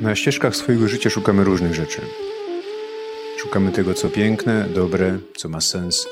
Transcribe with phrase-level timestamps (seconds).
[0.00, 2.00] Na ścieżkach swojego życia szukamy różnych rzeczy.
[3.38, 6.06] Szukamy tego, co piękne, dobre, co ma sens.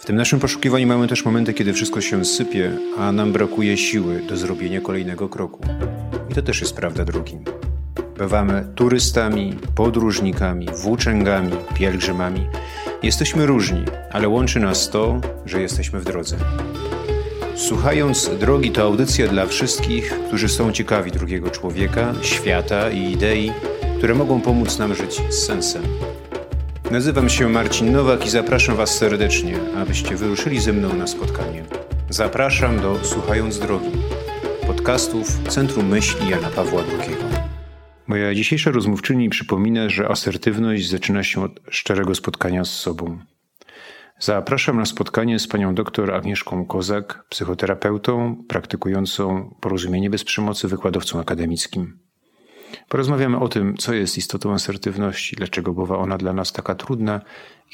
[0.00, 4.22] W tym naszym poszukiwaniu mamy też momenty, kiedy wszystko się sypie, a nam brakuje siły
[4.28, 5.62] do zrobienia kolejnego kroku.
[6.30, 7.38] I to też jest prawda drogi.
[8.18, 12.46] Bywamy turystami, podróżnikami, włóczęgami, pielgrzymami.
[13.02, 16.36] Jesteśmy różni, ale łączy nas to, że jesteśmy w drodze.
[17.68, 23.52] Słuchając Drogi to audycja dla wszystkich, którzy są ciekawi drugiego człowieka, świata i idei,
[23.98, 25.82] które mogą pomóc nam żyć z sensem.
[26.90, 31.64] Nazywam się Marcin Nowak i zapraszam Was serdecznie, abyście wyruszyli ze mną na spotkanie.
[32.10, 33.90] Zapraszam do Słuchając Drogi,
[34.66, 37.16] podcastów Centrum Myśli Jana Pawła II.
[38.06, 43.18] Moja dzisiejsza rozmówczyni przypomina, że asertywność zaczyna się od szczerego spotkania z sobą.
[44.22, 51.98] Zapraszam na spotkanie z panią dr Agnieszką Kozak, psychoterapeutą praktykującą porozumienie bez przemocy, wykładowcą akademickim.
[52.88, 57.20] Porozmawiamy o tym, co jest istotą asertywności, dlaczego bywa ona dla nas taka trudna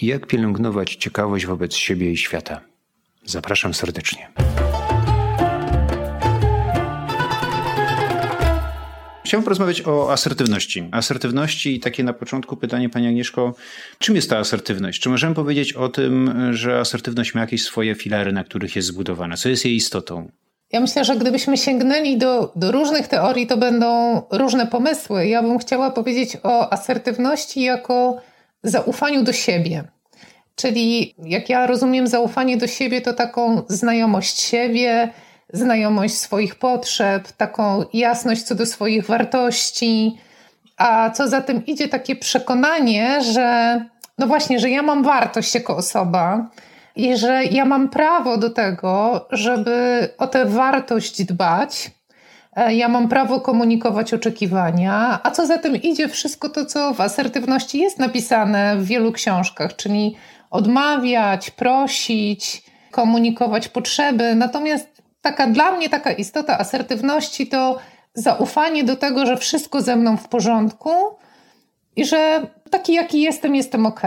[0.00, 2.60] i jak pielęgnować ciekawość wobec siebie i świata.
[3.24, 4.28] Zapraszam serdecznie.
[9.28, 10.88] Chciałbym porozmawiać o asertywności.
[10.92, 13.54] Asertywności i takie na początku pytanie, Pani Agnieszko,
[13.98, 15.00] czym jest ta asertywność?
[15.00, 19.36] Czy możemy powiedzieć o tym, że asertywność ma jakieś swoje filary, na których jest zbudowana?
[19.36, 20.30] Co jest jej istotą?
[20.72, 25.26] Ja myślę, że gdybyśmy sięgnęli do, do różnych teorii, to będą różne pomysły.
[25.26, 28.20] Ja bym chciała powiedzieć o asertywności jako
[28.62, 29.84] zaufaniu do siebie.
[30.56, 35.12] Czyli, jak ja rozumiem, zaufanie do siebie to taką znajomość siebie,
[35.52, 40.18] znajomość swoich potrzeb, taką jasność co do swoich wartości,
[40.76, 43.80] a co za tym idzie, takie przekonanie, że
[44.18, 46.50] no właśnie, że ja mam wartość jako osoba
[46.96, 51.90] i że ja mam prawo do tego, żeby o tę wartość dbać.
[52.56, 57.00] E, ja mam prawo komunikować oczekiwania, a co za tym idzie, wszystko to, co w
[57.00, 60.16] asertywności jest napisane w wielu książkach, czyli
[60.50, 64.34] odmawiać, prosić, komunikować potrzeby.
[64.34, 64.97] Natomiast
[65.28, 67.78] taka dla mnie taka istota asertywności to
[68.14, 70.90] zaufanie do tego, że wszystko ze mną w porządku
[71.96, 74.02] i że taki jaki jestem, jestem ok.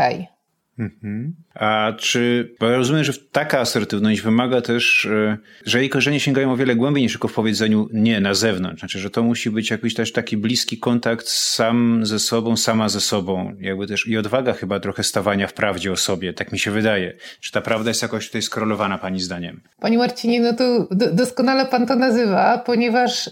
[0.81, 1.35] Mhm.
[1.55, 6.51] A czy, bo ja rozumiem, że taka asertywność wymaga też, e, że jej korzenie sięgają
[6.51, 8.79] o wiele głębiej niż tylko w powiedzeniu nie na zewnątrz.
[8.79, 13.01] Znaczy, że to musi być jakiś też taki bliski kontakt sam ze sobą, sama ze
[13.01, 13.55] sobą.
[13.59, 17.13] Jakby też i odwaga chyba trochę stawania w prawdzie o sobie, tak mi się wydaje.
[17.39, 19.61] Czy ta prawda jest jakoś tutaj skrolowana pani zdaniem?
[19.79, 23.29] Pani Marcinie, no to doskonale pan to nazywa, ponieważ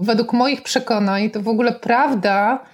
[0.00, 2.64] według moich przekonań to w ogóle prawda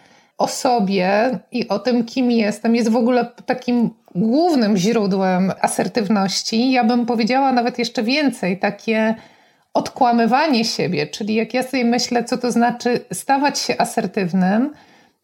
[0.43, 6.73] o sobie i o tym, kim jestem, jest w ogóle takim głównym źródłem asertywności.
[6.73, 9.15] Ja bym powiedziała nawet jeszcze więcej, takie
[9.75, 14.73] odkłamywanie siebie, czyli jak ja sobie myślę, co to znaczy stawać się asertywnym,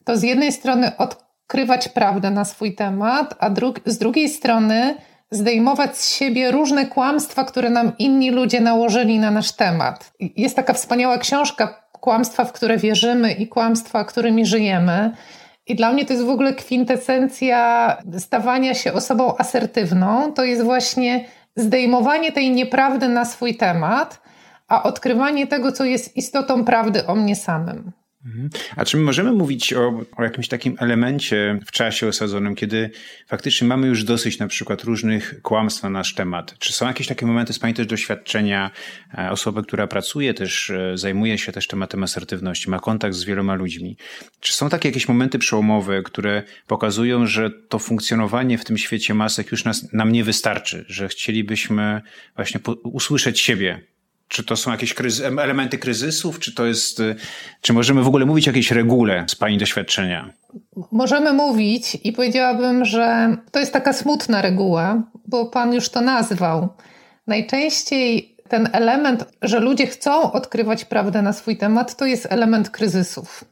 [0.04, 4.94] to z jednej strony odkrywać prawdę na swój temat, a dru- z drugiej strony
[5.30, 10.12] zdejmować z siebie różne kłamstwa, które nam inni ludzie nałożyli na nasz temat.
[10.20, 15.10] Jest taka wspaniała książka kłamstwa, w które wierzymy i kłamstwa, którymi żyjemy.
[15.66, 20.32] I dla mnie to jest w ogóle kwintesencja stawania się osobą asertywną.
[20.32, 21.24] To jest właśnie
[21.56, 24.20] zdejmowanie tej nieprawdy na swój temat,
[24.68, 27.92] a odkrywanie tego, co jest istotą prawdy o mnie samym.
[28.24, 28.50] Mhm.
[28.76, 32.90] A czy my możemy mówić o, o, jakimś takim elemencie w czasie osadzonym, kiedy
[33.26, 36.58] faktycznie mamy już dosyć na przykład różnych kłamstw na nasz temat?
[36.58, 38.70] Czy są jakieś takie momenty z Pani też doświadczenia
[39.18, 43.54] e, osoby, która pracuje też, e, zajmuje się też tematem asertywności, ma kontakt z wieloma
[43.54, 43.96] ludźmi?
[44.40, 49.52] Czy są takie jakieś momenty przełomowe, które pokazują, że to funkcjonowanie w tym świecie masek
[49.52, 52.00] już nas, nam nie wystarczy, że chcielibyśmy
[52.36, 53.80] właśnie usłyszeć siebie,
[54.28, 57.16] czy to są jakieś elementy kryzysów, czy to jest, y,
[57.60, 60.30] czy możemy w ogóle mówić o jakiejś regule z Pani doświadczenia?
[60.92, 66.68] Możemy mówić i powiedziałabym, że to jest taka smutna reguła, bo Pan już to nazwał.
[67.26, 73.44] Najczęściej ten element, że ludzie chcą odkrywać prawdę na swój temat, to jest element kryzysów.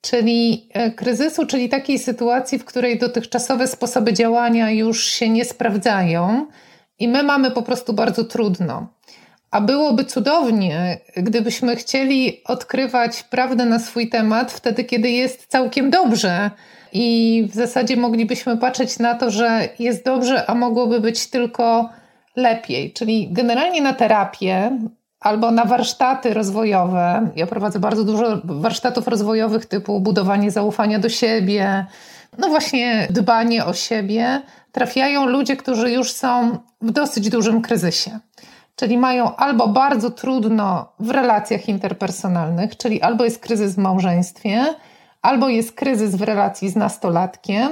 [0.00, 6.46] Czyli e, kryzysu, czyli takiej sytuacji, w której dotychczasowe sposoby działania już się nie sprawdzają
[6.98, 8.88] i my mamy po prostu bardzo trudno.
[9.56, 16.50] A byłoby cudownie, gdybyśmy chcieli odkrywać prawdę na swój temat wtedy, kiedy jest całkiem dobrze.
[16.92, 21.90] I w zasadzie moglibyśmy patrzeć na to, że jest dobrze, a mogłoby być tylko
[22.36, 22.92] lepiej.
[22.92, 24.78] Czyli generalnie na terapię
[25.20, 27.28] albo na warsztaty rozwojowe.
[27.36, 31.86] Ja prowadzę bardzo dużo warsztatów rozwojowych typu budowanie zaufania do siebie,
[32.38, 34.42] no właśnie dbanie o siebie.
[34.72, 38.18] Trafiają ludzie, którzy już są w dosyć dużym kryzysie.
[38.76, 44.64] Czyli mają albo bardzo trudno w relacjach interpersonalnych, czyli albo jest kryzys w małżeństwie,
[45.22, 47.70] albo jest kryzys w relacji z nastolatkiem,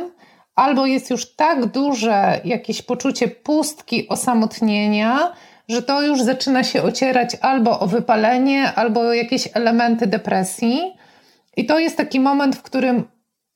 [0.55, 5.33] albo jest już tak duże jakieś poczucie pustki, osamotnienia,
[5.69, 10.81] że to już zaczyna się ocierać albo o wypalenie, albo o jakieś elementy depresji.
[11.57, 13.05] I to jest taki moment, w którym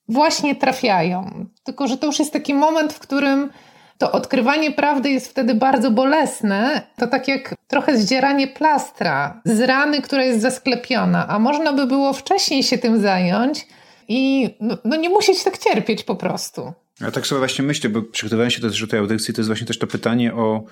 [0.09, 1.47] właśnie trafiają.
[1.65, 3.51] Tylko, że to już jest taki moment, w którym
[3.99, 6.83] to odkrywanie prawdy jest wtedy bardzo bolesne.
[6.97, 12.13] To tak jak trochę zdzieranie plastra z rany, która jest zasklepiona, a można by było
[12.13, 13.67] wcześniej się tym zająć
[14.09, 16.73] i no, no nie musieć tak cierpieć po prostu.
[17.01, 19.79] Ja tak sobie właśnie myślę, bo przygotowałem się do tej audycji, to jest właśnie też
[19.79, 20.65] to pytanie o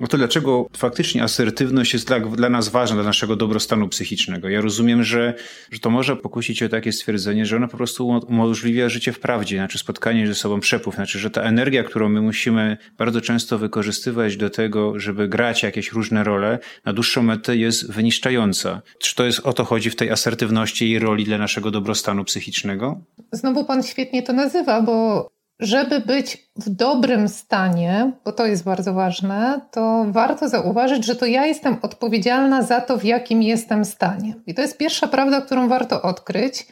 [0.00, 4.48] no to dlaczego faktycznie asertywność jest dla, dla nas ważna, dla naszego dobrostanu psychicznego?
[4.48, 5.34] Ja rozumiem, że,
[5.70, 9.56] że to może pokusić o takie stwierdzenie, że ona po prostu umożliwia życie w prawdzie,
[9.56, 14.36] znaczy spotkanie ze sobą, przepływ, znaczy, że ta energia, którą my musimy bardzo często wykorzystywać
[14.36, 18.82] do tego, żeby grać jakieś różne role, na dłuższą metę jest wyniszczająca.
[18.98, 23.00] Czy to jest o to chodzi w tej asertywności i roli dla naszego dobrostanu psychicznego?
[23.32, 25.28] Znowu pan świetnie to nazywa, bo
[25.62, 31.26] żeby być w dobrym stanie, bo to jest bardzo ważne, to warto zauważyć, że to
[31.26, 34.34] ja jestem odpowiedzialna za to, w jakim jestem stanie.
[34.46, 36.66] I to jest pierwsza prawda, którą warto odkryć,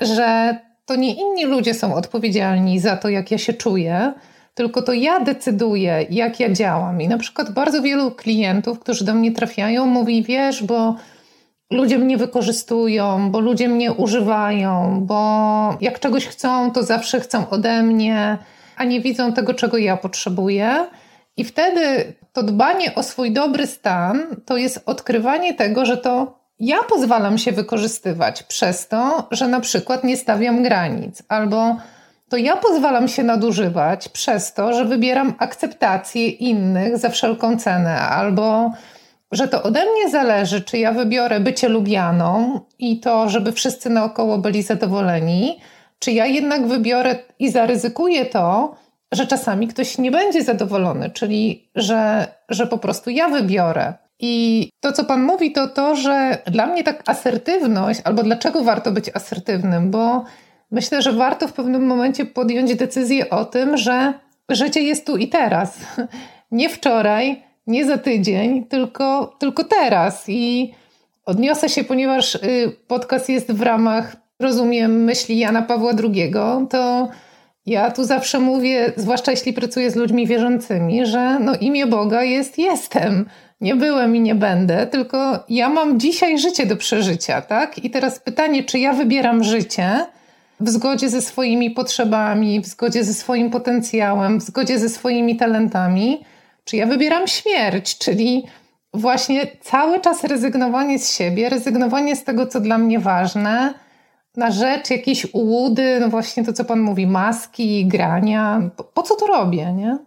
[0.00, 4.12] że to nie inni ludzie są odpowiedzialni za to, jak ja się czuję,
[4.54, 7.00] tylko to ja decyduję, jak ja działam.
[7.00, 10.96] I na przykład bardzo wielu klientów, którzy do mnie trafiają, mówi: Wiesz, bo
[11.70, 17.82] ludzie mnie wykorzystują, bo ludzie mnie używają, bo jak czegoś chcą, to zawsze chcą ode
[17.82, 18.38] mnie,
[18.76, 20.86] a nie widzą tego, czego ja potrzebuję.
[21.36, 26.82] I wtedy to dbanie o swój dobry stan to jest odkrywanie tego, że to ja
[26.88, 31.76] pozwalam się wykorzystywać przez to, że na przykład nie stawiam granic, albo
[32.28, 38.70] to ja pozwalam się nadużywać przez to, że wybieram akceptację innych za wszelką cenę, albo
[39.32, 44.38] że to ode mnie zależy, czy ja wybiorę bycie lubianą i to, żeby wszyscy naokoło
[44.38, 45.60] byli zadowoleni,
[45.98, 48.74] czy ja jednak wybiorę i zaryzykuję to,
[49.12, 53.94] że czasami ktoś nie będzie zadowolony, czyli że, że po prostu ja wybiorę.
[54.18, 58.92] I to, co Pan mówi, to to, że dla mnie tak asertywność, albo dlaczego warto
[58.92, 60.24] być asertywnym, bo
[60.70, 64.12] myślę, że warto w pewnym momencie podjąć decyzję o tym, że
[64.48, 65.78] życie jest tu i teraz.
[66.50, 70.24] Nie wczoraj, nie za tydzień, tylko, tylko teraz.
[70.28, 70.74] I
[71.26, 76.32] odniosę się, ponieważ y, podcast jest w ramach, rozumiem, myśli Jana Pawła II,
[76.70, 77.08] to
[77.66, 82.58] ja tu zawsze mówię, zwłaszcza jeśli pracuję z ludźmi wierzącymi, że no imię Boga jest
[82.58, 83.26] jestem.
[83.60, 87.84] Nie byłem i nie będę, tylko ja mam dzisiaj życie do przeżycia, tak?
[87.84, 90.06] I teraz pytanie, czy ja wybieram życie
[90.60, 96.24] w zgodzie ze swoimi potrzebami, w zgodzie ze swoim potencjałem, w zgodzie ze swoimi talentami,
[96.70, 98.46] czy ja wybieram śmierć, czyli
[98.94, 103.74] właśnie cały czas rezygnowanie z siebie, rezygnowanie z tego, co dla mnie ważne,
[104.36, 108.70] na rzecz jakiejś ułudy, no właśnie to, co Pan mówi, maski, grania.
[108.76, 109.98] Po, po co to robię, nie?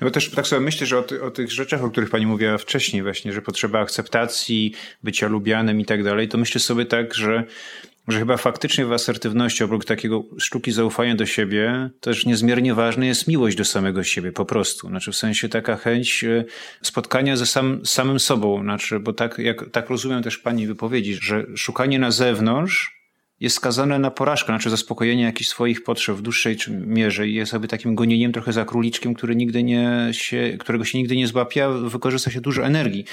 [0.00, 2.26] No bo też tak sobie myślę, że o, ty, o, tych rzeczach, o których pani
[2.26, 4.72] mówiła wcześniej właśnie, że potrzeba akceptacji,
[5.02, 7.44] bycia lubianym i tak dalej, to myślę sobie tak, że
[8.08, 13.28] że chyba faktycznie w asertywności, oprócz takiego sztuki zaufania do siebie, też niezmiernie ważna jest
[13.28, 14.88] miłość do samego siebie, po prostu.
[14.88, 16.44] Znaczy w sensie taka chęć e,
[16.82, 18.62] spotkania ze sam, samym sobą.
[18.62, 22.95] Znaczy, bo tak, jak, tak rozumiem też pani wypowiedzi, że szukanie na zewnątrz
[23.40, 27.68] jest skazane na porażkę, znaczy zaspokojenie jakichś swoich potrzeb w dłuższej mierze i jest sobie
[27.68, 31.68] takim gonieniem trochę za króliczkiem, który nigdy nie się, którego się nigdy nie złapie, a
[31.68, 33.04] wykorzysta się dużo energii.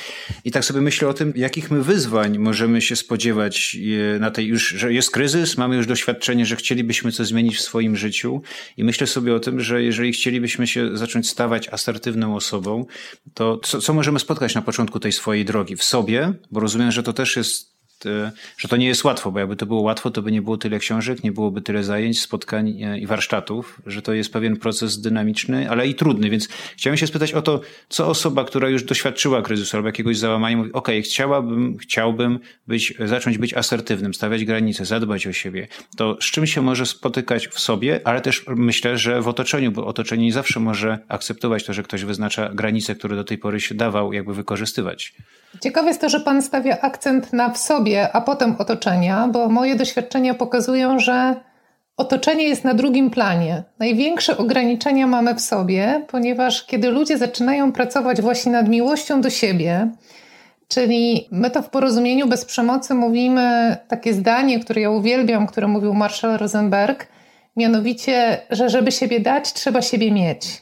[0.46, 3.78] I tak sobie myślę o tym, jakich my wyzwań możemy się spodziewać
[4.20, 7.96] na tej już, że jest kryzys, mamy już doświadczenie, że chcielibyśmy coś zmienić w swoim
[7.96, 8.42] życiu
[8.78, 12.86] i myślę sobie o tym, że jeżeli chcielibyśmy się zacząć stawać asertywną osobą,
[13.34, 15.76] to co, co możemy spotkać na początku tej swojej drogi?
[15.76, 17.73] W sobie, bo rozumiem, że to też jest
[18.06, 20.58] E, że to nie jest łatwo, bo jakby to było łatwo, to by nie było
[20.58, 25.02] tyle książek, nie byłoby tyle zajęć, spotkań e, i warsztatów, że to jest pewien proces
[25.02, 29.42] dynamiczny, ale i trudny, więc chciałem się spytać o to, co osoba, która już doświadczyła
[29.42, 35.28] kryzysu albo jakiegoś załamania mówi, ok, chciałabym, chciałbym być, zacząć być asertywnym, stawiać granice, zadbać
[35.28, 35.68] o siebie,
[35.98, 39.86] to z czym się może spotykać w sobie, ale też myślę, że w otoczeniu, bo
[39.86, 43.76] otoczenie nie zawsze może akceptować to, że ktoś wyznacza granice, które do tej pory się
[43.76, 45.14] dawał jakby wykorzystywać.
[45.62, 49.76] Ciekawe jest to, że Pan stawia akcent na w sobie, a potem otoczenia, bo moje
[49.76, 51.36] doświadczenia pokazują, że
[51.98, 53.64] otoczenie jest na drugim planie.
[53.80, 59.92] Największe ograniczenia mamy w sobie, ponieważ kiedy ludzie zaczynają pracować właśnie nad miłością do siebie,
[60.68, 65.94] czyli my to w porozumieniu bez przemocy mówimy takie zdanie, które ja uwielbiam, które mówił
[65.94, 67.08] Marshall Rosenberg,
[67.56, 70.62] mianowicie, że żeby siebie dać, trzeba siebie mieć.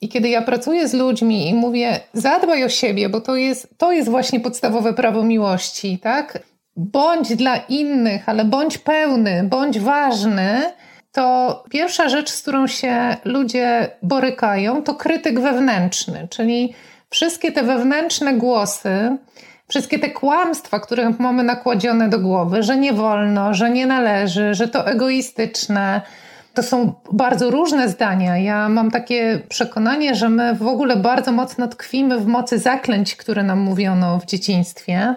[0.00, 3.92] I kiedy ja pracuję z ludźmi i mówię, zadbaj o siebie, bo to jest, to
[3.92, 6.38] jest właśnie podstawowe prawo miłości, tak?
[6.76, 10.62] Bądź dla innych, ale bądź pełny, bądź ważny,
[11.12, 16.74] to pierwsza rzecz, z którą się ludzie borykają, to krytyk wewnętrzny, czyli
[17.10, 19.16] wszystkie te wewnętrzne głosy,
[19.68, 24.68] wszystkie te kłamstwa, które mamy nakładzione do głowy, że nie wolno, że nie należy, że
[24.68, 26.00] to egoistyczne.
[26.54, 28.38] To są bardzo różne zdania.
[28.38, 33.42] Ja mam takie przekonanie, że my w ogóle bardzo mocno tkwimy w mocy zaklęć, które
[33.42, 35.14] nam mówiono w dzieciństwie.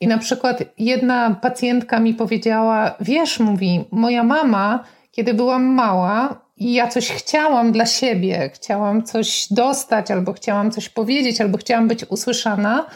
[0.00, 6.72] I na przykład jedna pacjentka mi powiedziała: Wiesz, mówi, moja mama, kiedy byłam mała i
[6.72, 12.04] ja coś chciałam dla siebie, chciałam coś dostać, albo chciałam coś powiedzieć, albo chciałam być
[12.04, 12.86] usłyszana,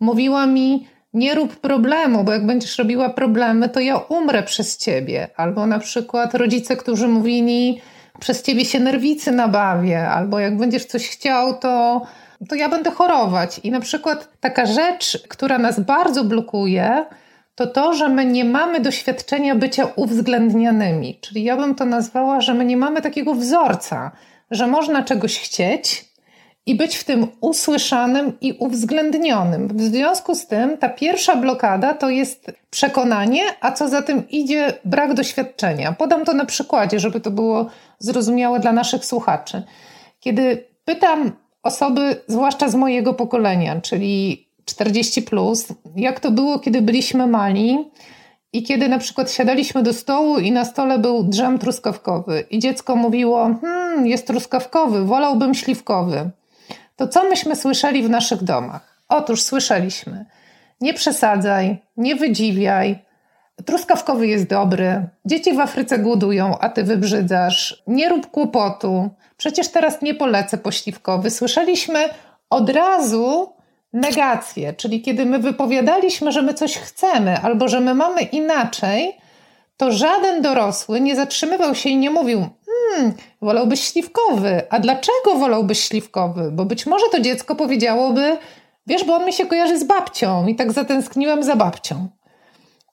[0.00, 5.28] mówiła mi: Nie rób problemu, bo jak będziesz robiła problemy, to ja umrę przez ciebie.
[5.36, 7.80] Albo na przykład rodzice, którzy mówili:
[8.20, 12.02] Przez ciebie się nerwicy nabawię, albo jak będziesz coś chciał, to,
[12.48, 13.60] to ja będę chorować.
[13.64, 17.04] I na przykład taka rzecz, która nas bardzo blokuje,
[17.54, 21.18] to to, że my nie mamy doświadczenia bycia uwzględnianymi.
[21.20, 24.10] Czyli ja bym to nazwała, że my nie mamy takiego wzorca,
[24.50, 26.11] że można czegoś chcieć,
[26.66, 29.68] i być w tym usłyszanym i uwzględnionym.
[29.68, 34.72] W związku z tym ta pierwsza blokada to jest przekonanie, a co za tym idzie
[34.84, 35.92] brak doświadczenia.
[35.92, 37.66] Podam to na przykładzie, żeby to było
[37.98, 39.62] zrozumiałe dla naszych słuchaczy.
[40.20, 47.26] Kiedy pytam osoby, zwłaszcza z mojego pokolenia, czyli 40, plus, jak to było, kiedy byliśmy
[47.26, 47.78] mali.
[48.54, 52.96] I kiedy na przykład siadaliśmy do stołu i na stole był drzem truskawkowy i dziecko
[52.96, 56.30] mówiło, hmm, jest truskawkowy, wolałbym śliwkowy
[56.96, 59.04] to co myśmy słyszeli w naszych domach?
[59.08, 60.24] Otóż słyszeliśmy:
[60.80, 62.98] nie przesadzaj, nie wydziwiaj,
[63.64, 70.02] truskawkowy jest dobry, dzieci w Afryce głodują, a ty wybrzydzasz, nie rób kłopotu, przecież teraz
[70.02, 71.30] nie polecę pośliwkowy.
[71.30, 72.08] Słyszeliśmy
[72.50, 73.52] od razu
[73.92, 79.18] negację, czyli kiedy my wypowiadaliśmy, że my coś chcemy albo że my mamy inaczej,
[79.76, 82.46] to żaden dorosły nie zatrzymywał się i nie mówił:
[82.90, 83.12] Hmm,
[83.42, 84.62] wolałbyś śliwkowy.
[84.70, 86.50] A dlaczego wolałbyś śliwkowy?
[86.52, 88.36] Bo być może to dziecko powiedziałoby:
[88.86, 92.08] Wiesz, bo on mi się kojarzy z babcią i tak zatęskniłem za babcią.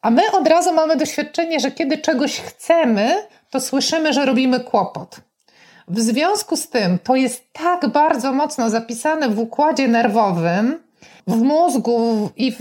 [0.01, 3.15] A my od razu mamy doświadczenie, że kiedy czegoś chcemy,
[3.49, 5.15] to słyszymy, że robimy kłopot.
[5.87, 10.83] W związku z tym to jest tak bardzo mocno zapisane w układzie nerwowym,
[11.29, 12.57] w mózgu i w,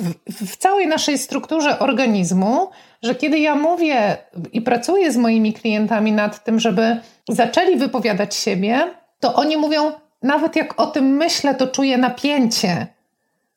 [0.46, 2.70] w, całej naszej strukturze organizmu,
[3.02, 4.16] że kiedy ja mówię
[4.52, 6.96] i pracuję z moimi klientami nad tym, żeby
[7.28, 8.80] zaczęli wypowiadać siebie,
[9.20, 12.86] to oni mówią, nawet jak o tym myślę, to czuję napięcie,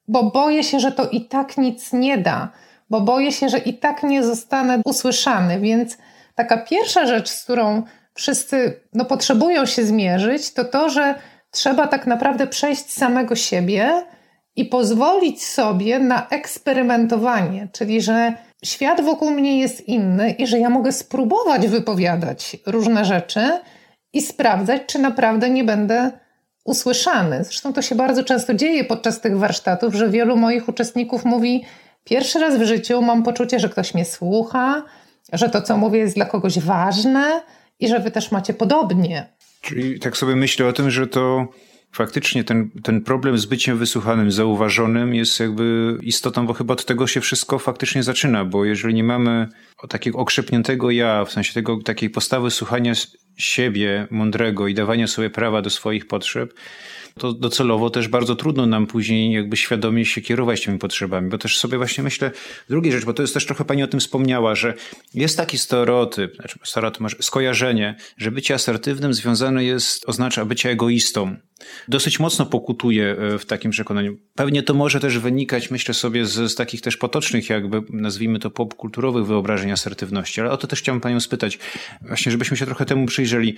[0.08, 2.50] bo boję się, że to i tak nic nie da,
[2.90, 5.60] bo boję się, że i tak nie zostanę usłyszany.
[5.60, 5.98] Więc
[6.36, 11.16] taka pierwsza rzecz, z którą wszyscy no, potrzebują się zmierzyć, to to, że
[11.52, 14.06] trzeba tak naprawdę przejść samego siebie
[14.56, 18.34] i pozwolić sobie na eksperymentowanie, czyli że
[18.66, 23.60] świat wokół mnie jest inny i że ja mogę spróbować wypowiadać różne rzeczy
[24.14, 26.12] i sprawdzać, czy naprawdę nie będę
[26.66, 27.44] usłyszany.
[27.44, 31.66] Zresztą to się bardzo często dzieje podczas tych warsztatów, że wielu moich uczestników mówi:
[32.04, 34.84] Pierwszy raz w życiu mam poczucie, że ktoś mnie słucha,
[35.34, 37.42] że to, co mówię, jest dla kogoś ważne
[37.80, 39.30] i że wy też macie podobnie.
[39.62, 41.48] Czyli tak sobie myślę o tym, że to
[41.92, 47.08] faktycznie ten, ten problem z byciem wysłuchanym, zauważonym jest jakby istotą, bo chyba od tego
[47.08, 49.48] się wszystko faktycznie zaczyna, bo jeżeli nie mamy
[49.90, 52.94] takiego okrzepniętego ja, w sensie tego, takiej postawy słuchania
[53.38, 56.54] siebie mądrego i dawania sobie prawa do swoich potrzeb,
[57.20, 61.60] to docelowo też bardzo trudno nam później jakby świadomie się kierować tymi potrzebami, bo też
[61.60, 62.32] sobie właśnie myślę,
[62.70, 64.74] drugie rzecz, bo to jest też trochę pani o tym wspomniała, że
[65.14, 71.36] jest taki stereotyp, znaczy stereotyp, skojarzenie, że bycie asertywnym związane jest, oznacza bycie egoistą.
[71.88, 74.18] Dosyć mocno pokutuje e, w takim przekonaniu.
[74.36, 78.50] Pewnie to może też wynikać, myślę sobie, z, z takich też potocznych, jakby nazwijmy to
[78.50, 81.60] popkulturowych wyobrażeń asertywności, ale o to też chciałbym panią spytać,
[82.02, 83.56] właśnie żebyśmy się trochę temu przyjrzeli.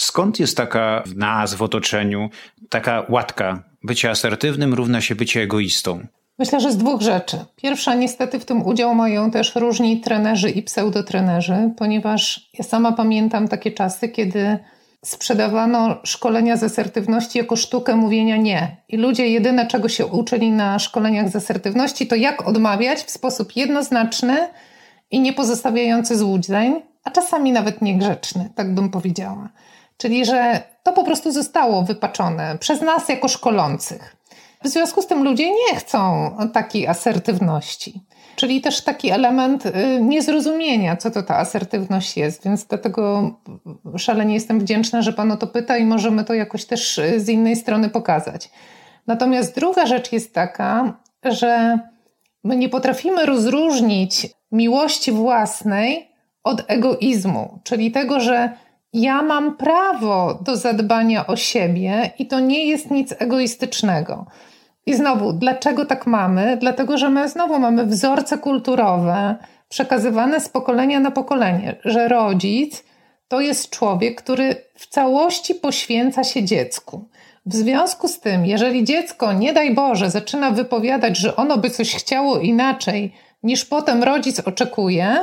[0.00, 2.30] Skąd jest taka w nas, w otoczeniu,
[2.68, 6.06] taka łatka bycie asertywnym równa się bycie egoistą?
[6.38, 7.36] Myślę, że z dwóch rzeczy.
[7.56, 13.48] Pierwsza, niestety w tym udział mają też różni trenerzy i pseudotrenerzy, ponieważ ja sama pamiętam
[13.48, 14.58] takie czasy, kiedy
[15.06, 18.76] sprzedawano szkolenia z asertywności jako sztukę mówienia nie.
[18.88, 23.56] I ludzie jedyne, czego się uczyli na szkoleniach z asertywności, to jak odmawiać w sposób
[23.56, 24.48] jednoznaczny
[25.10, 29.48] i nie pozostawiający złudzeń, a czasami nawet niegrzeczny, tak bym powiedziała.
[29.96, 34.16] Czyli, że to po prostu zostało wypaczone przez nas jako szkolących.
[34.64, 38.00] W związku z tym ludzie nie chcą takiej asertywności.
[38.36, 43.34] Czyli też taki element y, niezrozumienia, co to ta asertywność jest, więc dlatego
[43.96, 47.28] szalenie jestem wdzięczna, że Pan o to pyta i możemy to jakoś też y, z
[47.28, 48.50] innej strony pokazać.
[49.06, 51.78] Natomiast druga rzecz jest taka, że
[52.44, 56.08] my nie potrafimy rozróżnić miłości własnej
[56.44, 58.50] od egoizmu, czyli tego, że
[58.92, 64.26] ja mam prawo do zadbania o siebie i to nie jest nic egoistycznego.
[64.86, 66.56] I znowu, dlaczego tak mamy?
[66.60, 69.36] Dlatego, że my znowu mamy wzorce kulturowe
[69.68, 72.84] przekazywane z pokolenia na pokolenie, że rodzic
[73.28, 77.08] to jest człowiek, który w całości poświęca się dziecku.
[77.46, 81.94] W związku z tym, jeżeli dziecko, nie daj Boże, zaczyna wypowiadać, że ono by coś
[81.94, 85.16] chciało inaczej niż potem rodzic oczekuje,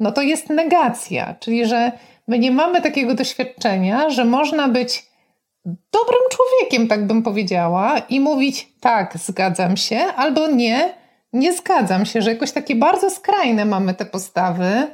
[0.00, 1.92] no to jest negacja, czyli że
[2.28, 5.11] my nie mamy takiego doświadczenia, że można być
[5.64, 10.94] dobrym człowiekiem, tak bym powiedziała, i mówić tak, zgadzam się, albo nie,
[11.32, 14.86] nie zgadzam się, że jakoś takie bardzo skrajne mamy te postawy.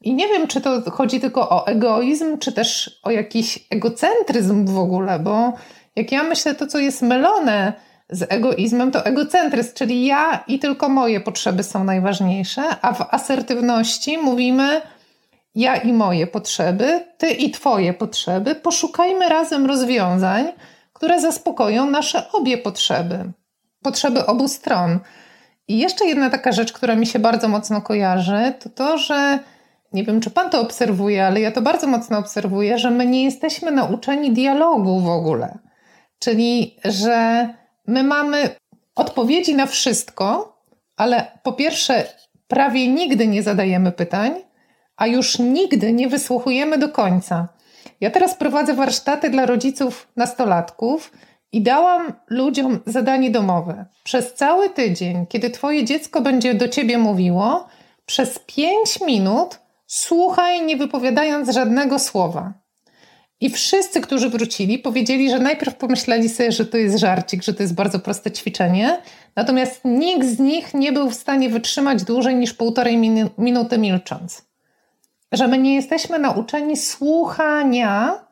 [0.00, 4.78] I nie wiem, czy to chodzi tylko o egoizm, czy też o jakiś egocentryzm w
[4.78, 5.52] ogóle, bo
[5.96, 7.72] jak ja myślę, to co jest mylone
[8.10, 14.18] z egoizmem, to egocentryzm, czyli ja i tylko moje potrzeby są najważniejsze, a w asertywności
[14.18, 14.80] mówimy
[15.54, 20.52] ja i moje potrzeby, ty i twoje potrzeby, poszukajmy razem rozwiązań,
[20.92, 23.32] które zaspokoją nasze obie potrzeby,
[23.82, 24.98] potrzeby obu stron.
[25.68, 29.38] I jeszcze jedna taka rzecz, która mi się bardzo mocno kojarzy, to to, że
[29.92, 33.24] nie wiem, czy pan to obserwuje, ale ja to bardzo mocno obserwuję, że my nie
[33.24, 35.58] jesteśmy nauczeni dialogu w ogóle.
[36.18, 37.48] Czyli, że
[37.86, 38.48] my mamy
[38.94, 40.56] odpowiedzi na wszystko,
[40.96, 42.04] ale po pierwsze,
[42.48, 44.43] prawie nigdy nie zadajemy pytań,
[44.96, 47.48] a już nigdy nie wysłuchujemy do końca.
[48.00, 51.12] Ja teraz prowadzę warsztaty dla rodziców nastolatków
[51.52, 53.86] i dałam ludziom zadanie domowe.
[54.04, 57.68] Przez cały tydzień, kiedy Twoje dziecko będzie do Ciebie mówiło,
[58.06, 62.52] przez 5 minut słuchaj, nie wypowiadając żadnego słowa.
[63.40, 67.62] I wszyscy, którzy wrócili, powiedzieli, że najpierw pomyśleli sobie, że to jest żarcik, że to
[67.62, 68.98] jest bardzo proste ćwiczenie,
[69.36, 72.96] natomiast nikt z nich nie był w stanie wytrzymać dłużej niż półtorej
[73.38, 74.53] minuty milcząc
[75.36, 78.24] że my nie jesteśmy nauczeni słuchania,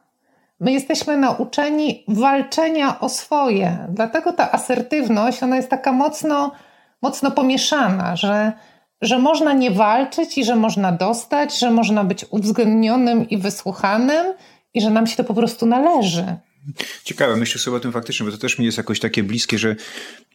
[0.60, 3.78] my jesteśmy nauczeni walczenia o swoje.
[3.88, 6.52] Dlatego ta asertywność, ona jest taka mocno,
[7.02, 8.52] mocno pomieszana, że,
[9.00, 14.26] że można nie walczyć i że można dostać, że można być uwzględnionym i wysłuchanym
[14.74, 16.24] i że nam się to po prostu należy.
[17.04, 19.76] Ciekawe, myślę sobie o tym faktycznie, bo to też mi jest jakoś takie bliskie, że,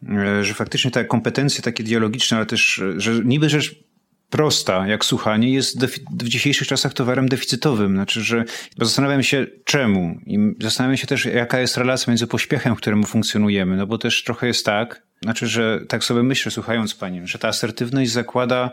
[0.10, 3.76] e, że faktycznie te kompetencje takie dialogiczne, ale też, że niby rzecz
[4.30, 7.94] prosta, jak słuchanie, jest w dzisiejszych czasach towarem deficytowym.
[7.94, 8.44] Znaczy, że
[8.78, 13.78] zastanawiam się czemu i zastanawiam się też, jaka jest relacja między pośpiechem, w którym funkcjonujemy,
[13.78, 17.48] no bo też trochę jest tak, znaczy, że tak sobie myślę, słuchając pani, że ta
[17.48, 18.72] asertywność zakłada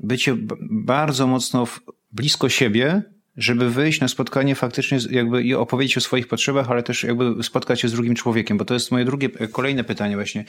[0.00, 0.36] bycie
[0.70, 1.66] bardzo mocno
[2.12, 3.02] blisko siebie,
[3.36, 7.80] żeby wyjść na spotkanie faktycznie jakby i opowiedzieć o swoich potrzebach, ale też jakby spotkać
[7.80, 10.44] się z drugim człowiekiem, bo to jest moje drugie, kolejne pytanie właśnie.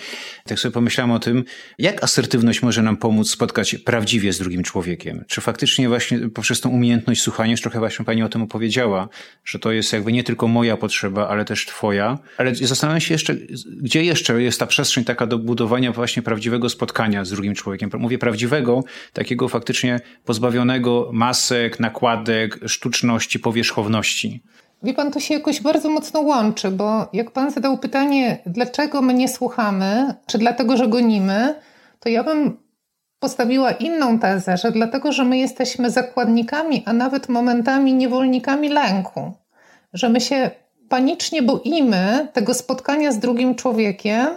[0.45, 1.43] Tak sobie pomyślałem o tym,
[1.79, 5.23] jak asertywność może nam pomóc spotkać prawdziwie z drugim człowiekiem?
[5.27, 9.09] Czy faktycznie właśnie poprzez tą umiejętność słuchania, już trochę właśnie pani o tym opowiedziała,
[9.45, 13.35] że to jest jakby nie tylko moja potrzeba, ale też twoja, ale zastanawiam się jeszcze,
[13.81, 17.89] gdzie jeszcze jest ta przestrzeń taka do budowania właśnie prawdziwego spotkania z drugim człowiekiem?
[17.93, 24.41] Mówię prawdziwego, takiego faktycznie pozbawionego masek, nakładek, sztuczności, powierzchowności.
[24.83, 29.13] Wie pan, to się jakoś bardzo mocno łączy, bo jak pan zadał pytanie, dlaczego my
[29.13, 31.55] nie słuchamy, czy dlatego, że gonimy,
[31.99, 32.57] to ja bym
[33.19, 39.31] postawiła inną tezę, że dlatego, że my jesteśmy zakładnikami, a nawet momentami niewolnikami lęku,
[39.93, 40.51] że my się
[40.89, 44.27] panicznie boimy tego spotkania z drugim człowiekiem,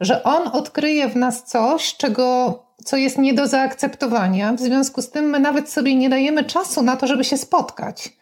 [0.00, 4.52] że on odkryje w nas coś, czego co jest nie do zaakceptowania.
[4.52, 8.12] W związku z tym my nawet sobie nie dajemy czasu na to, żeby się spotkać.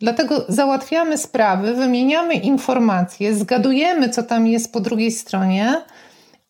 [0.00, 5.82] Dlatego załatwiamy sprawy, wymieniamy informacje, zgadujemy, co tam jest po drugiej stronie,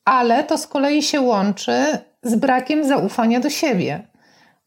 [0.04, 4.08] ale to z kolei się łączy z brakiem zaufania do siebie.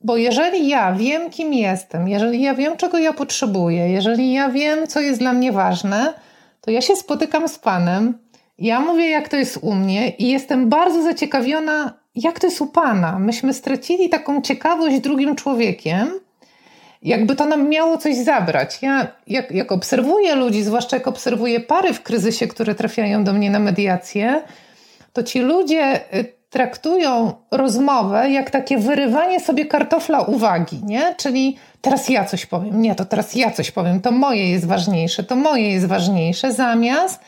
[0.02, 4.88] Bo jeżeli ja wiem, kim jestem, jeżeli ja wiem, czego ja potrzebuję, jeżeli ja wiem,
[4.88, 6.14] co jest dla mnie ważne,
[6.62, 8.20] to ja się spotykam z Panem,
[8.58, 12.68] ja mówię, jak to jest u mnie i jestem bardzo zaciekawiona, jak to jest u
[12.68, 13.20] Pana.
[13.20, 16.20] Myśmy stracili taką ciekawość drugim człowiekiem,
[17.02, 18.78] jakby to nam miało coś zabrać.
[18.82, 23.52] Ja, jak, jak obserwuję ludzi, zwłaszcza jak obserwuję pary w kryzysie, które trafiają do mnie
[23.52, 24.42] na mediację,
[25.14, 31.16] to ci ludzie y, traktują rozmowę jak takie wyrywanie sobie kartofla uwagi, nie?
[31.18, 35.24] Czyli teraz ja coś powiem, nie, to teraz ja coś powiem, to moje jest ważniejsze,
[35.24, 37.20] to moje jest ważniejsze, zamiast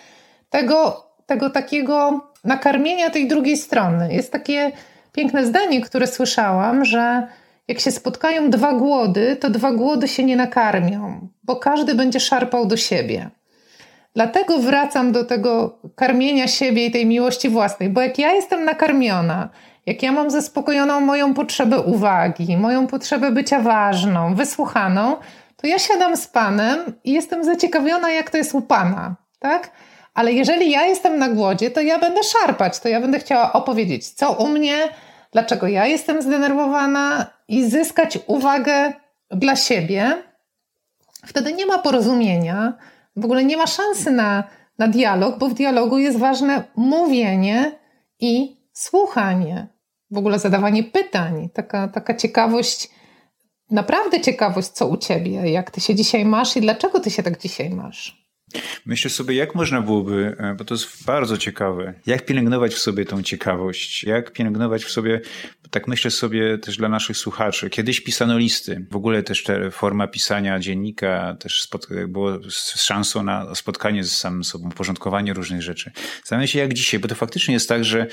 [0.50, 4.13] tego tego takiego nakarmienia tej drugiej strony.
[4.13, 4.71] Jest takie
[5.12, 7.27] piękne zdanie, które słyszałam, że
[7.67, 12.65] jak się spotkają dwa głody, to dwa głody się nie nakarmią, bo każdy będzie szarpał
[12.65, 13.30] do siebie.
[14.15, 19.49] Dlatego wracam do tego karmienia siebie i tej miłości własnej, bo jak ja jestem nakarmiona,
[19.86, 25.15] jak ja mam zaspokojoną moją potrzebę uwagi, moją potrzebę bycia ważną, wysłuchaną,
[25.58, 29.71] to ja siadam z Panem i jestem zaciekawiona, jak to jest u Pana, tak?
[30.13, 34.10] Ale jeżeli ja jestem na głodzie, to ja będę szarpać, to ja będę chciała opowiedzieć,
[34.10, 34.89] co u mnie,
[35.32, 38.93] dlaczego ja jestem zdenerwowana i zyskać uwagę
[39.32, 40.24] dla siebie.
[41.26, 42.74] Wtedy nie ma porozumienia,
[43.15, 44.43] w ogóle nie ma szansy na,
[44.78, 47.80] na dialog, bo w dialogu jest ważne mówienie
[48.19, 49.67] i słuchanie,
[50.12, 52.89] w ogóle zadawanie pytań, taka, taka ciekawość,
[53.69, 57.41] naprawdę ciekawość, co u ciebie, jak ty się dzisiaj masz i dlaczego ty się tak
[57.41, 58.20] dzisiaj masz.
[58.86, 63.06] Myślę sobie, jak można byłoby, e, bo to jest bardzo ciekawe, jak pielęgnować w sobie
[63.06, 65.22] tą ciekawość, jak pielęgnować w sobie,
[65.72, 67.70] tak myślę sobie też dla naszych słuchaczy.
[67.70, 71.68] Kiedyś pisano listy, w ogóle też ta forma pisania dziennika też
[72.08, 72.40] było
[72.76, 75.92] szansą na spotkanie z samym sobą, porządkowanie różnych rzeczy.
[76.18, 78.08] Zastanawiam się jak dzisiaj, bo to faktycznie jest tak, że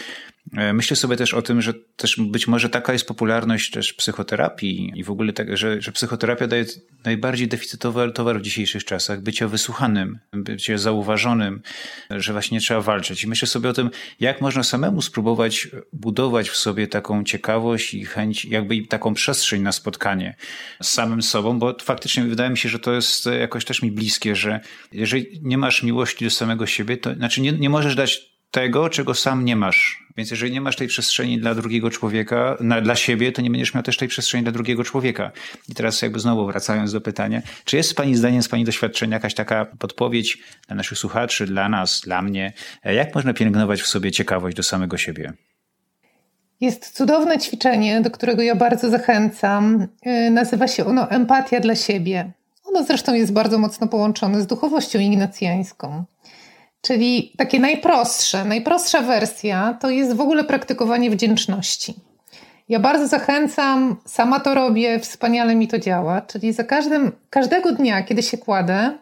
[0.53, 5.05] myślę sobie też o tym, że też być może taka jest popularność też psychoterapii i
[5.05, 6.65] w ogóle tak, że, że psychoterapia daje
[7.05, 11.63] najbardziej deficytowy towar w dzisiejszych czasach, bycia wysłuchanym, bycie zauważonym,
[12.11, 13.25] że właśnie nie trzeba walczyć.
[13.25, 18.05] I myślę sobie o tym, jak można samemu spróbować budować w sobie taką ciekawość i
[18.05, 20.37] chęć, jakby taką przestrzeń na spotkanie
[20.83, 24.37] z samym sobą, bo faktycznie wydaje mi się, że to jest jakoś też mi bliskie,
[24.37, 24.61] że
[24.93, 29.15] jeżeli nie masz miłości do samego siebie, to znaczy nie, nie możesz dać tego, czego
[29.15, 30.09] sam nie masz.
[30.17, 33.75] Więc jeżeli nie masz tej przestrzeni dla drugiego człowieka, na, dla siebie, to nie będziesz
[33.75, 35.31] miał też tej przestrzeni dla drugiego człowieka.
[35.69, 39.35] I teraz jakby znowu wracając do pytania, czy jest Pani zdaniem, z Pani doświadczenia jakaś
[39.35, 42.53] taka podpowiedź dla naszych słuchaczy, dla nas, dla mnie,
[42.85, 45.33] jak można pielęgnować w sobie ciekawość do samego siebie?
[46.61, 49.89] Jest cudowne ćwiczenie, do którego ja bardzo zachęcam.
[50.07, 52.33] Y, nazywa się ono Empatia dla siebie.
[52.65, 56.05] Ono zresztą jest bardzo mocno połączone z duchowością ignacjańską.
[56.83, 61.95] Czyli takie najprostsze, najprostsza wersja to jest w ogóle praktykowanie wdzięczności.
[62.69, 66.21] Ja bardzo zachęcam, sama to robię, wspaniale mi to działa.
[66.21, 68.99] Czyli za każdym, każdego dnia, kiedy się kładę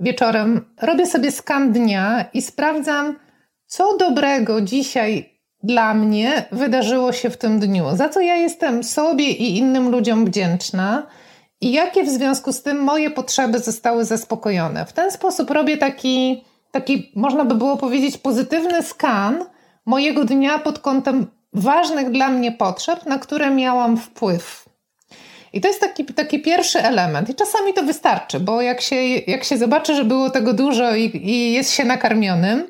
[0.00, 3.18] wieczorem, robię sobie skan dnia i sprawdzam,
[3.66, 9.30] co dobrego dzisiaj dla mnie wydarzyło się w tym dniu, za co ja jestem sobie
[9.30, 11.06] i innym ludziom wdzięczna
[11.60, 14.86] i jakie w związku z tym moje potrzeby zostały zaspokojone.
[14.86, 19.44] W ten sposób robię taki taki, można by było powiedzieć, pozytywny skan
[19.86, 24.68] mojego dnia pod kątem ważnych dla mnie potrzeb, na które miałam wpływ.
[25.52, 27.28] I to jest taki, taki pierwszy element.
[27.28, 31.10] I czasami to wystarczy, bo jak się, jak się zobaczy, że było tego dużo i,
[31.14, 32.66] i jest się nakarmionym,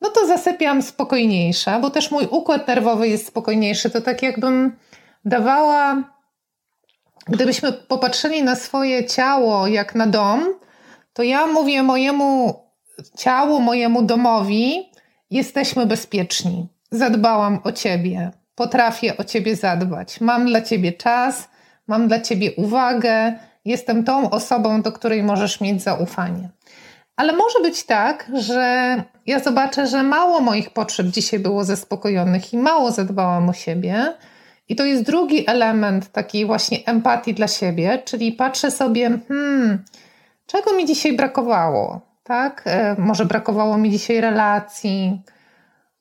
[0.00, 3.90] no to zasypiam spokojniejsza, bo też mój układ nerwowy jest spokojniejszy.
[3.90, 4.76] To tak jakbym
[5.24, 6.02] dawała,
[7.26, 10.44] gdybyśmy popatrzyli na swoje ciało jak na dom,
[11.12, 12.63] to ja mówię mojemu
[13.18, 14.90] ciału, mojemu domowi,
[15.30, 16.68] jesteśmy bezpieczni.
[16.90, 20.20] Zadbałam o ciebie, potrafię o ciebie zadbać.
[20.20, 21.48] Mam dla ciebie czas,
[21.86, 26.48] mam dla ciebie uwagę, jestem tą osobą, do której możesz mieć zaufanie.
[27.16, 32.58] Ale może być tak, że ja zobaczę, że mało moich potrzeb dzisiaj było zaspokojonych i
[32.58, 34.14] mało zadbałam o siebie.
[34.68, 39.84] I to jest drugi element takiej właśnie empatii dla siebie, czyli patrzę sobie, hmm,
[40.46, 42.13] czego mi dzisiaj brakowało?
[42.24, 42.62] Tak?
[42.66, 45.22] E, może brakowało mi dzisiaj relacji,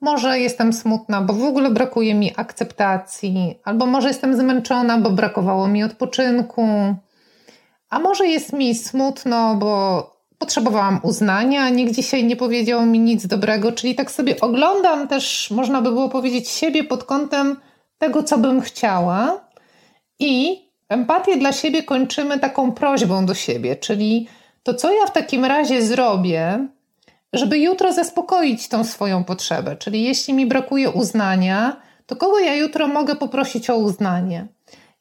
[0.02, 5.68] może jestem smutna, bo w ogóle brakuje mi akceptacji, albo może jestem zmęczona, bo brakowało
[5.68, 6.96] mi odpoczynku,
[7.90, 13.72] a może jest mi smutno, bo potrzebowałam uznania, nikt dzisiaj nie powiedział mi nic dobrego,
[13.72, 17.56] czyli tak sobie oglądam też, można by było powiedzieć, siebie pod kątem
[17.98, 19.48] tego, co bym chciała.
[20.20, 24.28] I empatię dla siebie kończymy taką prośbą do siebie, czyli
[24.64, 26.68] to co ja w takim razie zrobię,
[27.34, 29.76] żeby jutro zaspokoić tą swoją potrzebę?
[29.76, 34.48] Czyli jeśli mi brakuje uznania, to kogo ja jutro mogę poprosić o uznanie?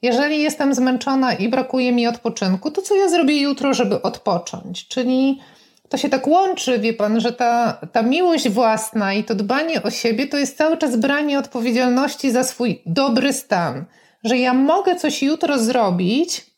[0.02, 4.88] Jeżeli jestem zmęczona i brakuje mi odpoczynku, to co ja zrobię jutro, żeby odpocząć?
[4.88, 5.40] Czyli
[5.88, 9.90] to się tak łączy, wie pan, że ta, ta miłość własna i to dbanie o
[9.90, 13.84] siebie to jest cały czas branie odpowiedzialności za swój dobry stan.
[14.24, 16.51] Że ja mogę coś jutro zrobić,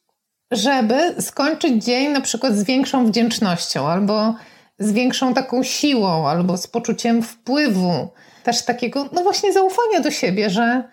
[0.55, 4.35] żeby skończyć dzień na przykład z większą wdzięcznością albo
[4.79, 8.09] z większą taką siłą, albo z poczuciem wpływu,
[8.45, 10.85] też takiego, no właśnie zaufania do siebie, że,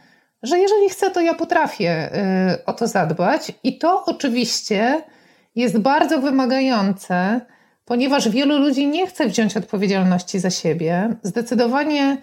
[0.44, 2.10] że jeżeli chcę, to ja potrafię
[2.54, 3.52] y, o to zadbać.
[3.64, 5.02] I to oczywiście
[5.56, 7.42] jest bardzo wymagające,
[7.86, 11.16] ponieważ wielu ludzi nie chce wziąć odpowiedzialności za siebie.
[11.24, 12.18] Zdecydowanie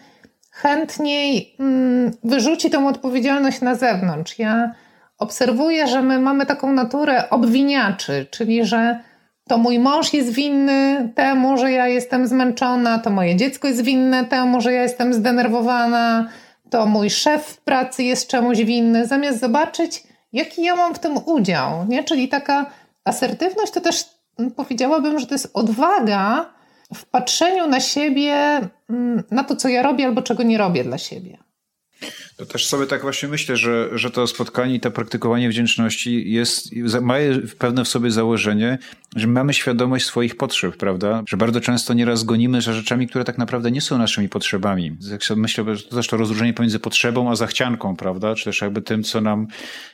[0.51, 4.39] chętniej mm, wyrzuci tą odpowiedzialność na zewnątrz.
[4.39, 4.75] Ja
[5.19, 9.01] obserwuję, że my mamy taką naturę obwiniaczy, czyli że
[9.49, 14.25] to mój mąż jest winny temu, że ja jestem zmęczona, to moje dziecko jest winne
[14.25, 16.29] temu, że ja jestem zdenerwowana,
[16.71, 20.03] to mój szef w pracy jest czemuś winny, zamiast zobaczyć,
[20.33, 21.87] jaki ja mam w tym udział.
[21.89, 22.05] Nie?
[22.05, 22.67] Czyli taka
[23.05, 24.05] asertywność to też
[24.39, 26.51] mm, powiedziałabym, że to jest odwaga
[26.95, 28.35] w patrzeniu na siebie,
[28.91, 31.39] mm, na to, co ja robię albo czego nie robię dla siebie.
[32.37, 36.73] To też sobie tak właśnie myślę, że, że to spotkanie i to praktykowanie wdzięczności jest,
[37.01, 37.15] ma
[37.59, 38.79] pewne w sobie założenie,
[39.17, 41.23] że mamy świadomość swoich potrzeb, prawda?
[41.29, 44.97] Że bardzo często nieraz gonimy za rzeczami, które tak naprawdę nie są naszymi potrzebami.
[45.37, 48.35] Myślę, że to też to rozróżnienie pomiędzy potrzebą a zachcianką, prawda?
[48.35, 49.47] Czy też jakby tym, co nam...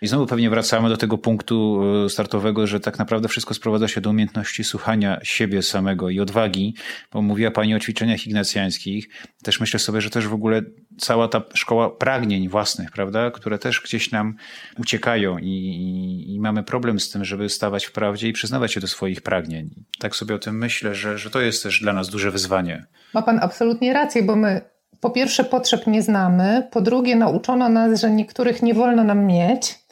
[0.02, 4.00] I znowu pewnie wracamy do tego punktu e, startowego, że tak naprawdę wszystko sprowadza się
[4.00, 6.74] do umiejętności słuchania siebie samego i odwagi,
[7.12, 9.08] bo mówiła Pani o ćwiczeniach ignacjańskich.
[9.42, 10.62] Też myślę sobie, że też w ogóle
[10.98, 14.36] cała ta szkoła pragnień własnych, prawda, które też gdzieś nam
[14.78, 18.80] uciekają i, i, i, mamy problem z tym, żeby stawać w prawdzie i przyznawać się
[18.80, 19.70] do swoich pragnień.
[19.98, 22.86] Tak sobie o tym myślę, że, że to jest też dla nas duże wyzwanie.
[23.14, 24.60] Ma pan absolutnie rację, bo my
[25.00, 29.83] po pierwsze potrzeb nie znamy, po drugie nauczono nas, że niektórych nie wolno nam mieć,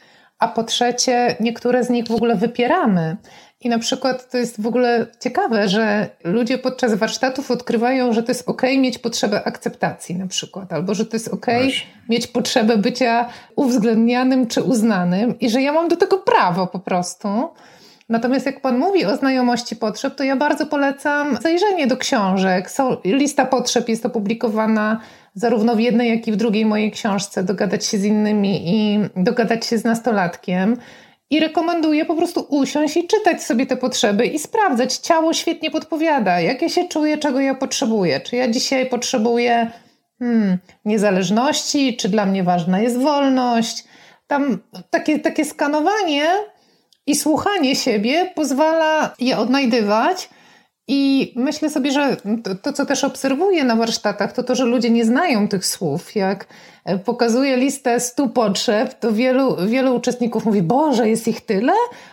[0.43, 3.17] a po trzecie niektóre z nich w ogóle wypieramy.
[3.61, 8.31] I na przykład to jest w ogóle ciekawe, że ludzie podczas warsztatów odkrywają, że to
[8.31, 11.47] jest ok mieć potrzebę akceptacji na przykład, albo że to jest ok
[12.09, 17.29] mieć potrzebę bycia uwzględnianym czy uznanym i że ja mam do tego prawo po prostu.
[18.09, 22.71] Natomiast jak Pan mówi o znajomości potrzeb, to ja bardzo polecam zajrzenie do książek.
[22.71, 25.01] Są, lista potrzeb jest opublikowana
[25.35, 29.67] zarówno w jednej, jak i w drugiej mojej książce, dogadać się z innymi i dogadać
[29.67, 30.77] się z nastolatkiem.
[31.31, 34.97] I rekomenduję po prostu usiąść i czytać sobie te potrzeby i sprawdzać.
[34.97, 38.21] Ciało świetnie podpowiada, jak ja się czuję, czego ja potrzebuję.
[38.21, 39.71] Czy ja dzisiaj potrzebuję
[40.19, 43.85] hmm, niezależności, czy dla mnie ważna jest wolność.
[44.27, 44.59] Tam
[44.91, 46.25] takie, takie skanowanie
[47.07, 50.29] i słuchanie siebie pozwala je odnajdywać
[50.89, 54.91] i myślę sobie, że to, to, co też obserwuję na warsztatach, to to, że ludzie
[54.91, 56.17] nie znają tych słów.
[56.17, 56.47] Jak
[56.85, 61.73] e, pokazuję listę stu potrzeb, to wielu, wielu uczestników mówi, Boże, jest ich tyle?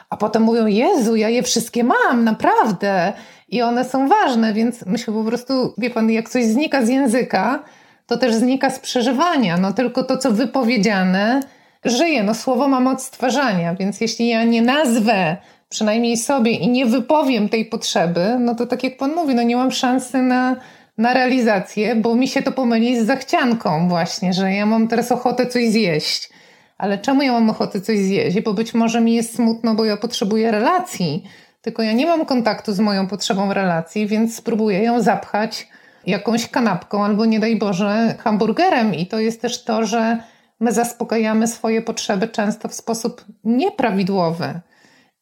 [0.10, 3.14] A potem mówią, Jezu, ja je wszystkie mam, naprawdę.
[3.48, 7.64] I one są ważne, więc myślę po prostu, wie Pan, jak coś znika z języka,
[8.08, 9.58] to też znika z przeżywania.
[9.58, 11.42] No tylko to, co wypowiedziane,
[11.86, 12.24] żyje.
[12.24, 15.38] No słowo ma moc stwarzania, więc jeśli ja nie nazwę
[15.70, 19.56] przynajmniej sobie i nie wypowiem tej potrzeby, no to tak jak Pan mówi, no nie
[19.56, 20.56] mam szansy na,
[20.98, 25.48] na realizację, bo mi się to pomyli z zachcianką właśnie, że ja mam teraz ochotę
[25.48, 26.30] coś zjeść.
[26.78, 28.42] Ale czemu ja mam ochotę coś zjeść?
[28.42, 31.24] Bo być może mi jest smutno, bo ja potrzebuję relacji,
[31.62, 35.68] tylko ja nie mam kontaktu z moją potrzebą relacji, więc spróbuję ją zapchać
[36.08, 38.96] jakąś kanapką albo nie daj Boże hamburgerem.
[38.96, 40.18] I to jest też to, że
[40.60, 44.60] my zaspokajamy swoje potrzeby często w sposób nieprawidłowy.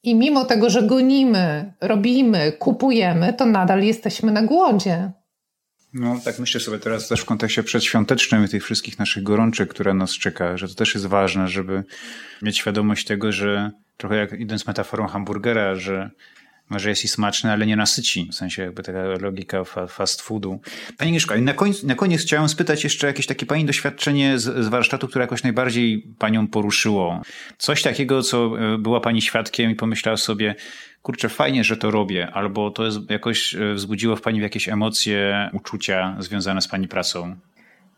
[0.08, 5.12] I mimo tego, że gonimy, robimy, kupujemy, to nadal jesteśmy na głodzie.
[5.94, 10.12] No, tak myślę sobie teraz też w kontekście przedświątecznym tych wszystkich naszych gorączek, które nas
[10.12, 11.84] czeka, że to też jest ważne, żeby
[12.42, 16.10] mieć świadomość tego, że trochę jak idąc metaforą hamburgera, że
[16.70, 18.28] może jest i smaczny, ale nie nasyci.
[18.32, 20.60] W sensie jakby taka logika fast foodu.
[20.98, 24.68] Pani Agnieszko, na koniec, na koniec chciałem spytać jeszcze jakieś takie Pani doświadczenie z, z
[24.68, 27.22] warsztatu, które jakoś najbardziej Panią poruszyło.
[27.58, 30.56] Coś takiego, co e, była Pani świadkiem i pomyślała sobie,
[31.02, 35.50] kurczę, fajnie, że to robię, albo to jest, jakoś e, wzbudziło w Pani jakieś emocje,
[35.54, 37.36] uczucia związane z Pani pracą.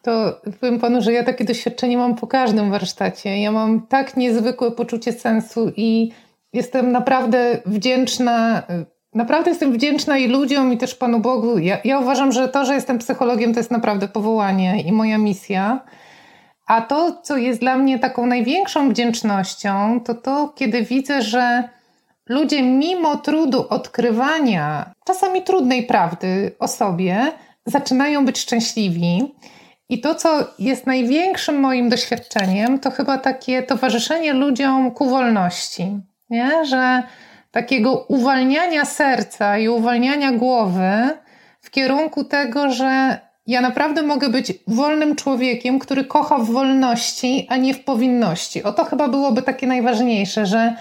[0.02, 3.42] To powiem panu, że ja takie doświadczenie mam po każdym warsztacie.
[3.42, 6.12] Ja mam tak niezwykłe poczucie sensu i
[6.54, 8.64] jestem naprawdę wdzięczna,
[9.14, 11.58] naprawdę jestem wdzięczna i ludziom, i też Panu Bogu.
[11.58, 15.86] Ja, ja uważam, że to, że jestem psychologiem, to jest naprawdę powołanie i moja misja.
[16.68, 21.70] A to, co jest dla mnie taką największą wdzięcznością, to to, kiedy widzę, że
[22.30, 27.32] ludzie mimo trudu odkrywania czasami trudnej prawdy o sobie,
[27.66, 29.36] zaczynają być szczęśliwi.
[29.90, 36.00] I to, co jest największym moim doświadczeniem, to chyba takie towarzyszenie ludziom ku wolności
[36.30, 36.66] nie?
[36.66, 37.04] że
[37.52, 41.18] takiego uwalniania serca i uwalniania głowy
[41.62, 47.58] w kierunku tego, że ja naprawdę mogę być wolnym człowiekiem, który kocha w wolności, a
[47.58, 48.64] nie w powinności.
[48.64, 50.76] O to chyba byłoby takie najważniejsze, że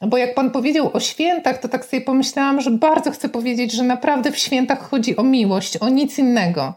[0.00, 3.82] bo jak Pan powiedział o świętach, to tak sobie pomyślałam, że bardzo chcę powiedzieć, że
[3.82, 6.74] naprawdę w świętach chodzi o miłość, o nic innego.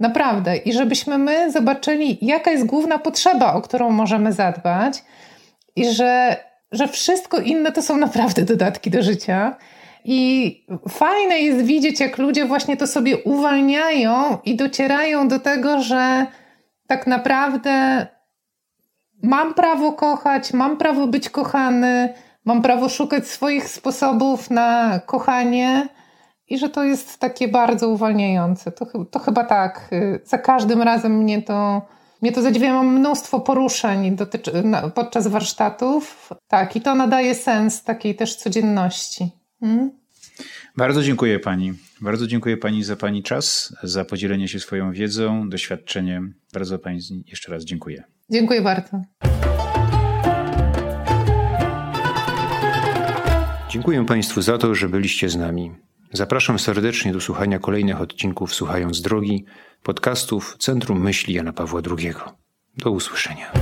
[0.00, 0.56] Naprawdę.
[0.56, 5.02] I żebyśmy my zobaczyli, jaka jest główna potrzeba, o którą możemy zadbać,
[5.76, 6.36] i że
[6.76, 9.56] że wszystko inne to są naprawdę dodatki do życia.
[10.04, 16.26] I fajne jest widzieć, jak ludzie właśnie to sobie uwalniają i docierają do tego, że
[16.86, 18.06] tak naprawdę
[19.22, 25.88] mam prawo kochać, mam prawo być kochany, mam prawo szukać swoich sposobów na kochanie
[26.48, 28.72] i że to jest takie bardzo uwalniające.
[28.72, 29.90] To, to chyba tak.
[30.24, 31.82] Za każdym razem mnie to,
[32.22, 32.72] mnie to zadziwia.
[32.72, 34.52] Mam mnóstwo poruszeń dotyczy,
[34.94, 36.30] podczas warsztatów.
[36.48, 39.30] Tak, i to nadaje sens takiej też codzienności.
[39.60, 39.90] Hmm?
[40.76, 41.72] Bardzo dziękuję Pani.
[42.00, 46.34] Bardzo dziękuję Pani za Pani czas, za podzielenie się swoją wiedzą, doświadczeniem.
[46.52, 48.04] Bardzo Pani jeszcze raz dziękuję.
[48.30, 49.02] Dziękuję bardzo.
[53.70, 55.72] Dziękuję Państwu za to, że byliście z nami.
[56.12, 59.44] Zapraszam serdecznie do słuchania kolejnych odcinków Słuchając Drogi,
[59.84, 62.14] podcastów Centrum Myśli Jana Pawła II.
[62.76, 63.52] Do usłyszenia.